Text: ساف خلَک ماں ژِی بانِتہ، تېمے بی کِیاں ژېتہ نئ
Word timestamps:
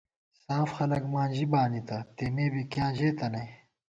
ساف 0.43 0.69
خلَک 0.77 1.03
ماں 1.13 1.27
ژِی 1.35 1.45
بانِتہ، 1.51 1.97
تېمے 2.15 2.45
بی 2.53 2.63
کِیاں 2.71 2.91
ژېتہ 2.97 3.27
نئ 3.33 3.47